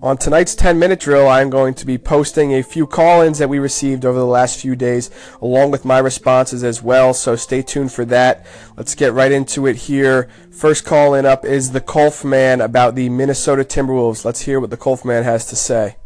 [0.00, 3.48] On tonight's 10 minute drill, I'm going to be posting a few call ins that
[3.48, 5.10] we received over the last few days,
[5.42, 8.46] along with my responses as well, so stay tuned for that.
[8.76, 10.30] Let's get right into it here.
[10.50, 14.24] First call in up is the Colf Man about the Minnesota Timberwolves.
[14.24, 15.96] Let's hear what the Colf Man has to say.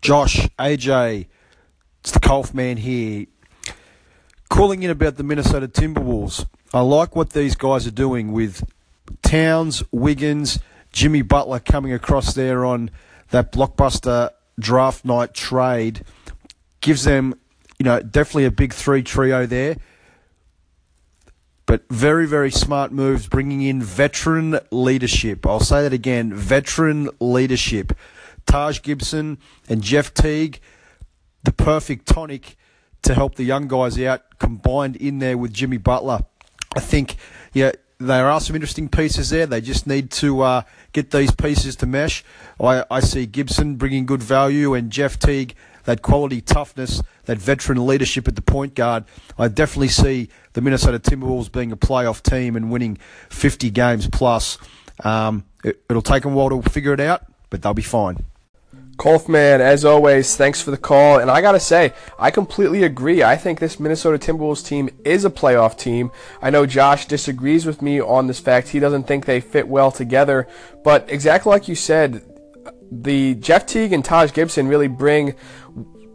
[0.00, 1.26] Josh, AJ,
[2.00, 3.26] it's the Colf Man here.
[4.48, 6.46] Calling in about the Minnesota Timberwolves.
[6.72, 8.64] I like what these guys are doing with
[9.22, 10.58] Towns, Wiggins,
[10.92, 12.90] Jimmy Butler coming across there on
[13.30, 16.04] that blockbuster draft night trade
[16.80, 17.34] gives them,
[17.78, 19.76] you know, definitely a big three trio there.
[21.64, 25.46] But very, very smart moves, bringing in veteran leadership.
[25.46, 27.96] I'll say that again veteran leadership.
[28.46, 29.38] Taj Gibson
[29.68, 30.60] and Jeff Teague,
[31.44, 32.56] the perfect tonic
[33.02, 36.24] to help the young guys out, combined in there with Jimmy Butler.
[36.76, 37.16] I think,
[37.52, 37.72] yeah,
[38.06, 39.46] there are some interesting pieces there.
[39.46, 42.24] They just need to uh, get these pieces to mesh.
[42.60, 47.84] I, I see Gibson bringing good value and Jeff Teague that quality toughness, that veteran
[47.86, 49.04] leadership at the point guard.
[49.38, 52.98] I definitely see the Minnesota Timberwolves being a playoff team and winning
[53.30, 54.58] 50 games plus.
[55.02, 58.24] Um, it, it'll take them a while to figure it out, but they'll be fine.
[59.02, 61.18] Colfman, as always, thanks for the call.
[61.18, 63.24] And I got to say, I completely agree.
[63.24, 66.12] I think this Minnesota Timberwolves team is a playoff team.
[66.40, 68.68] I know Josh disagrees with me on this fact.
[68.68, 70.46] He doesn't think they fit well together.
[70.84, 72.22] But exactly like you said,
[72.92, 75.34] the Jeff Teague and Taj Gibson really bring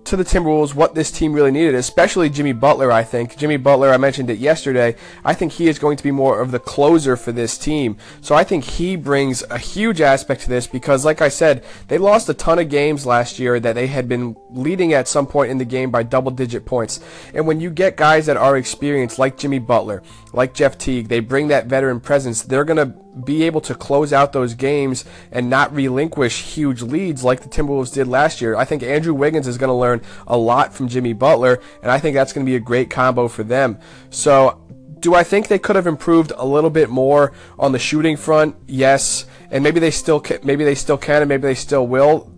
[0.08, 3.36] to the Timberwolves what this team really needed, especially Jimmy Butler, I think.
[3.36, 4.96] Jimmy Butler, I mentioned it yesterday.
[5.26, 7.98] I think he is going to be more of the closer for this team.
[8.22, 11.98] So I think he brings a huge aspect to this because, like I said, they
[11.98, 15.52] lost a ton of games last year that they had been leading at some point
[15.52, 17.02] in the game by double digit points.
[17.34, 21.20] And when you get guys that are experienced, like Jimmy Butler, like Jeff Teague, they
[21.20, 25.50] bring that veteran presence, they're going to be able to close out those games and
[25.50, 28.56] not relinquish huge leads like the Timberwolves did last year.
[28.56, 32.00] I think Andrew Wiggins is going to learn a lot from Jimmy Butler, and I
[32.00, 33.80] think that's going to be a great combo for them.
[34.10, 34.64] So,
[35.00, 38.56] do I think they could have improved a little bit more on the shooting front?
[38.68, 42.32] Yes, and maybe they still can, maybe they still can, and maybe they still will.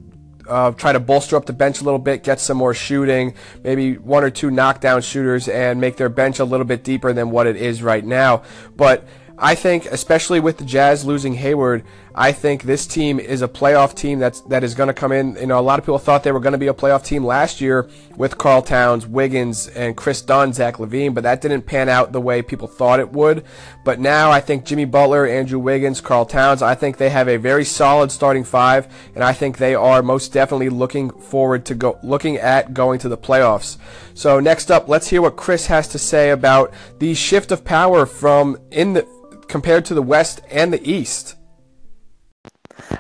[0.48, 4.00] Uh, try to bolster up the bench a little bit, get some more shooting, maybe
[4.00, 7.46] one or two knockdown shooters, and make their bench a little bit deeper than what
[7.46, 8.42] it is right now.
[8.76, 9.08] But
[9.42, 13.96] I think, especially with the Jazz losing Hayward, I think this team is a playoff
[13.96, 15.38] team that's that is going to come in.
[15.38, 17.24] You know, a lot of people thought they were going to be a playoff team
[17.24, 21.88] last year with Karl Towns, Wiggins, and Kris Dunn, Zach LaVine, but that didn't pan
[21.88, 23.46] out the way people thought it would.
[23.86, 27.38] But now I think Jimmy Butler, Andrew Wiggins, Karl Towns, I think they have a
[27.38, 31.98] very solid starting five, and I think they are most definitely looking forward to go
[32.04, 33.78] looking at going to the playoffs.
[34.14, 38.06] So next up, let's hear what Chris has to say about the shift of power
[38.06, 39.08] from in the
[39.50, 41.36] compared to the West and the East.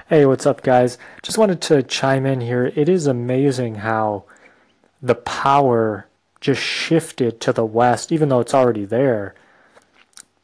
[0.09, 0.97] Hey, what's up, guys?
[1.21, 2.73] Just wanted to chime in here.
[2.75, 4.25] It is amazing how
[5.01, 6.07] the power
[6.41, 9.35] just shifted to the West, even though it's already there.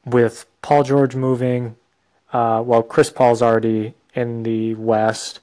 [0.05, 1.75] With Paul George moving,
[2.31, 5.39] uh, well, Chris Paul's already in the West.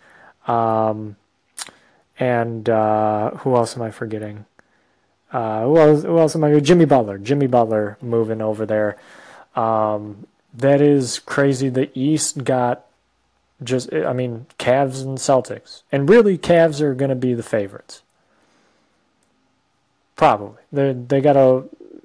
[0.47, 1.17] Um,
[2.19, 4.47] and uh, who else am I forgetting?
[5.33, 6.61] Uh, who, else, who else am I?
[6.61, 7.19] Jimmy Butler.
[7.19, 8.97] Jimmy Butler moving over there.
[9.57, 11.69] Um, that is crazy.
[11.69, 12.85] The East got
[13.63, 15.83] just, I mean, Cavs and Celtics.
[15.91, 18.03] And really, Cavs are going to be the favorites.
[20.17, 20.63] Probably.
[20.71, 21.65] They they got a.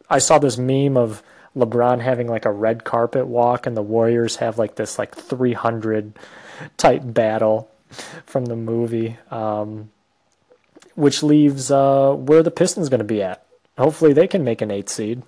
[0.10, 1.22] I saw this meme of
[1.56, 6.14] LeBron having like a red carpet walk, and the Warriors have like this like 300
[6.78, 7.70] type battle
[8.26, 9.92] from the movie, um,
[10.96, 13.46] which leaves uh, where the Pistons going to be at.
[13.78, 15.22] Hopefully, they can make an eight seed.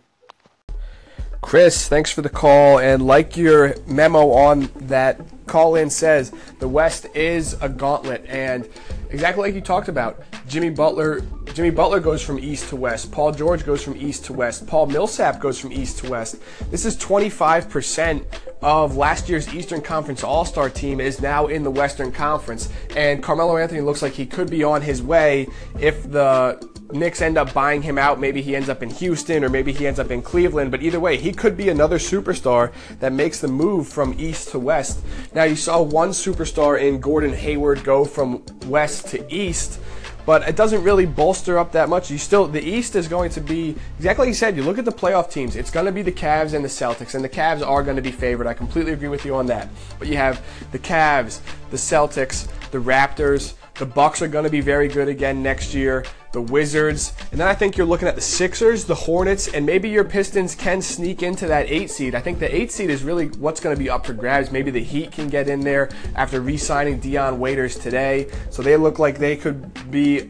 [1.41, 2.79] Chris, thanks for the call.
[2.79, 8.25] And like your memo on that call in says, the West is a gauntlet.
[8.27, 8.67] And
[9.09, 11.22] exactly like you talked about, Jimmy Butler
[11.53, 13.11] Jimmy Butler goes from east to west.
[13.11, 14.67] Paul George goes from east to west.
[14.67, 16.38] Paul Millsap goes from east to west.
[16.69, 18.23] This is 25%
[18.61, 22.69] of last year's Eastern Conference All-Star team is now in the Western Conference.
[22.95, 25.47] And Carmelo Anthony looks like he could be on his way
[25.79, 28.20] if the Knicks end up buying him out.
[28.20, 30.72] Maybe he ends up in Houston or maybe he ends up in Cleveland.
[30.72, 34.59] But either way, he could be another superstar that makes the move from east to
[34.59, 35.02] west.
[35.34, 39.80] Now, you saw one superstar in Gordon Hayward go from west to east
[40.30, 42.12] but it doesn't really bolster up that much.
[42.12, 44.56] You still the East is going to be exactly like you said.
[44.56, 47.16] You look at the playoff teams; it's going to be the Cavs and the Celtics,
[47.16, 48.46] and the Cavs are going to be favored.
[48.46, 49.70] I completely agree with you on that.
[49.97, 51.40] But you have the Cavs,
[51.72, 56.03] the Celtics, the Raptors, The Bucks are going to be very good again next year.
[56.34, 59.90] The Wizards, and then I think you're looking at the Sixers, the Hornets, and maybe
[59.90, 62.14] your Pistons can sneak into that eight seed.
[62.14, 64.52] I think the eight seed is really what's going to be up for grabs.
[64.52, 68.99] Maybe the Heat can get in there after re-signing Dion Waiters today, so they look
[68.99, 70.29] like they could be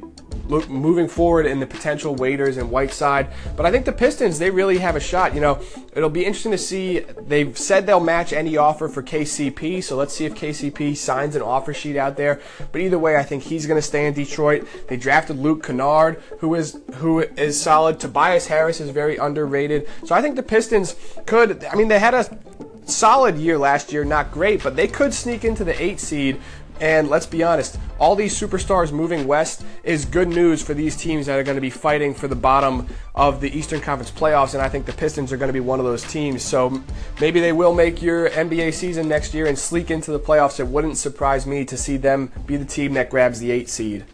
[0.49, 3.27] moving forward in the potential Waiters and Whiteside.
[3.55, 5.35] But I think the Pistons, they really have a shot.
[5.35, 5.61] You know,
[5.93, 6.99] it'll be interesting to see.
[6.99, 11.41] They've said they'll match any offer for KCP, so let's see if KCP signs an
[11.41, 12.41] offer sheet out there.
[12.71, 14.67] But either way, I think he's going to stay in Detroit.
[14.87, 17.99] They drafted Luke Kennard, who is who is solid.
[17.99, 19.87] Tobias Harris is very underrated.
[20.05, 21.63] So I think the Pistons could.
[21.65, 22.39] I mean, they had a
[22.85, 26.41] solid year last year, not great, but they could sneak into the eight seed
[26.79, 31.25] and let's be honest, all these superstars moving west is good news for these teams
[31.25, 34.53] that are going to be fighting for the bottom of the Eastern Conference playoffs.
[34.53, 36.43] And I think the Pistons are going to be one of those teams.
[36.43, 36.81] So
[37.19, 40.59] maybe they will make your NBA season next year and sleek into the playoffs.
[40.59, 44.05] It wouldn't surprise me to see them be the team that grabs the eight seed.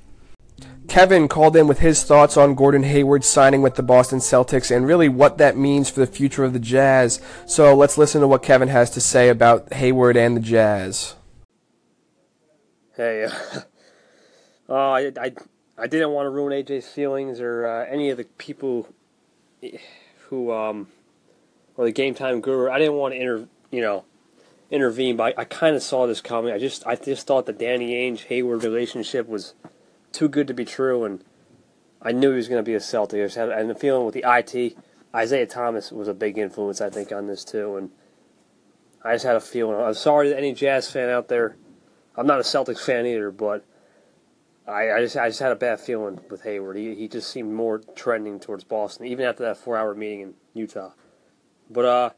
[0.88, 4.86] Kevin called in with his thoughts on Gordon Hayward signing with the Boston Celtics and
[4.86, 7.20] really what that means for the future of the Jazz.
[7.46, 11.16] So let's listen to what Kevin has to say about Hayward and the Jazz.
[12.96, 13.60] Hey, uh,
[14.70, 15.34] uh, I, I,
[15.78, 18.88] I didn't want to ruin AJ's feelings or uh, any of the people
[20.30, 20.88] who, um,
[21.76, 22.70] or the game time guru.
[22.70, 24.06] I didn't want to inter, you know,
[24.72, 26.54] intervene, but I, I kind of saw this coming.
[26.54, 29.56] I just, I just thought the Danny Ainge Hayward relationship was
[30.14, 31.22] too good to be true, and
[32.02, 33.20] I knew he was going to be a Celtic.
[33.20, 34.78] I just had, and the feeling with the IT,
[35.14, 37.92] Isaiah Thomas was a big influence, I think, on this too, and
[39.04, 39.78] I just had a feeling.
[39.78, 41.58] I'm sorry to any Jazz fan out there
[42.18, 43.66] I'm not a Celtics fan either, but
[44.68, 46.78] I, I just I just had a bad feeling with Hayward.
[46.78, 50.34] He he just seemed more trending towards Boston, even after that four hour meeting in
[50.54, 50.92] Utah.
[51.70, 52.10] But uh,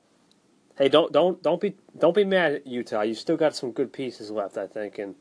[0.77, 3.01] hey, don't don't don't be don't be mad at Utah.
[3.01, 5.15] You still got some good pieces left, I think, and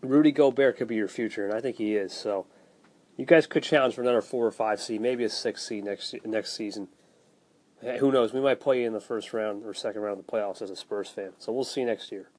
[0.00, 2.12] Rudy Gobert could be your future, and I think he is.
[2.12, 2.46] So
[3.16, 6.14] you guys could challenge for another four or five seed, maybe a six seed next
[6.24, 6.88] next season.
[7.80, 8.32] Hey, who knows?
[8.32, 10.70] We might play you in the first round or second round of the playoffs as
[10.70, 11.32] a Spurs fan.
[11.38, 12.30] So we'll see next year.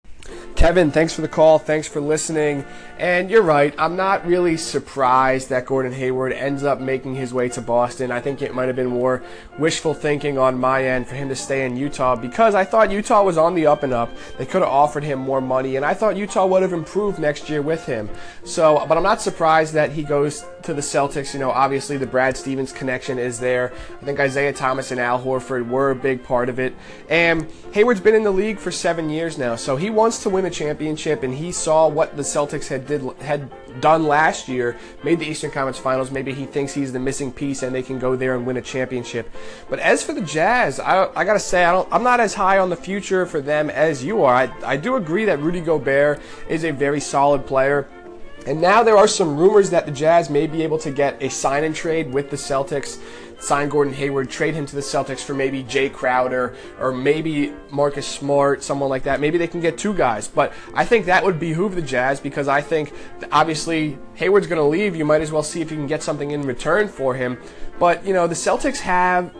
[0.66, 1.60] Kevin, thanks for the call.
[1.60, 2.66] Thanks for listening.
[2.98, 3.72] And you're right.
[3.78, 8.10] I'm not really surprised that Gordon Hayward ends up making his way to Boston.
[8.10, 9.22] I think it might have been more
[9.60, 13.22] wishful thinking on my end for him to stay in Utah because I thought Utah
[13.22, 14.10] was on the up and up.
[14.40, 17.48] They could have offered him more money, and I thought Utah would have improved next
[17.48, 18.10] year with him.
[18.44, 21.34] So, but I'm not surprised that he goes to the Celtics.
[21.34, 23.72] You know, obviously the Brad Stevens connection is there.
[24.02, 26.74] I think Isaiah Thomas and Al Horford were a big part of it.
[27.08, 30.46] And Hayward's been in the league for seven years now, so he wants to win
[30.46, 33.50] a championship, and he saw what the Celtics had did had
[33.82, 36.12] done last year, made the Eastern Conference Finals.
[36.12, 38.62] Maybe he thinks he's the missing piece, and they can go there and win a
[38.62, 39.30] championship.
[39.70, 42.60] But as for the Jazz, I, I gotta say, I don't, I'm not as high
[42.60, 44.34] on the future for them as you are.
[44.34, 47.88] I, I do agree that Rudy Gobert is a very solid player.
[48.46, 51.30] And now there are some rumors that the Jazz may be able to get a
[51.30, 53.00] sign and trade with the Celtics
[53.40, 58.08] sign Gordon Hayward, trade him to the Celtics for maybe Jae Crowder or maybe Marcus
[58.08, 59.20] Smart, someone like that.
[59.20, 60.28] Maybe they can get two guys.
[60.28, 62.94] But I think that would behoove the Jazz because I think
[63.32, 64.96] obviously Hayward's going to leave.
[64.96, 67.40] You might as well see if you can get something in return for him.
[67.80, 69.36] But, you know, the Celtics have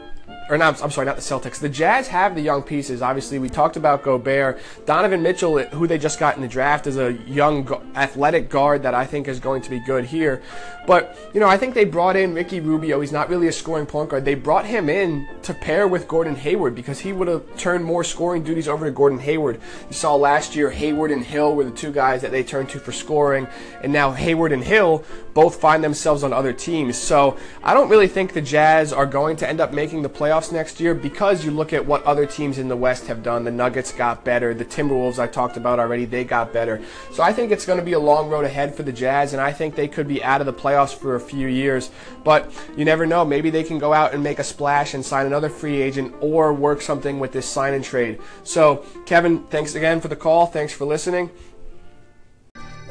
[0.50, 1.60] or not, I'm sorry, not the Celtics.
[1.60, 3.02] The Jazz have the young pieces.
[3.02, 4.60] Obviously, we talked about Gobert.
[4.86, 8.94] Donovan Mitchell, who they just got in the draft, is a young athletic guard that
[8.94, 10.44] I think is going to be good here.
[10.86, 13.02] But, you know, I think they brought in Ricky Rubio.
[13.02, 14.24] He's not really a scoring point guard.
[14.24, 18.04] They brought him in to pair with Gordon Hayward because he would have turned more
[18.04, 19.60] scoring duties over to Gordon Hayward.
[19.88, 22.80] You saw last year Hayward and Hill were the two guys that they turned to
[22.80, 23.48] for scoring,
[23.82, 25.04] and now Hayward and Hill
[25.34, 26.98] both find themselves on other teams.
[26.98, 30.52] So I don't really think the Jazz are going to end up making the playoffs
[30.52, 33.44] next year because you look at what other teams in the West have done.
[33.44, 34.54] The Nuggets got better.
[34.54, 36.82] The Timberwolves I talked about already, they got better.
[37.12, 39.42] So I think it's going to be a long road ahead for the Jazz, and
[39.42, 41.90] I think they could be out of the playoffs for a few years.
[42.24, 43.24] But you never know.
[43.24, 46.54] Maybe they can go out and make a splash and sign another free agent or
[46.54, 48.20] work something with this sign and trade.
[48.44, 50.48] So, Kevin, thanks again for the call.
[50.48, 51.30] Thanks for listening.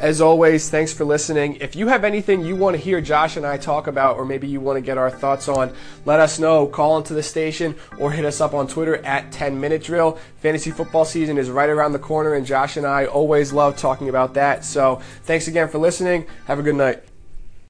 [0.04, 1.56] As always, thanks for listening.
[1.62, 4.46] If you have anything you want to hear Josh and I talk about, or maybe
[4.46, 5.73] you want to get our thoughts on,
[6.04, 6.66] let us know.
[6.66, 10.18] Call into the station or hit us up on Twitter at 10 Minute Drill.
[10.42, 14.11] Fantasy football season is right around the corner, and Josh and I always love talking
[14.11, 14.66] about that.
[14.66, 16.26] So thanks again for listening.
[16.49, 17.13] Have a good night.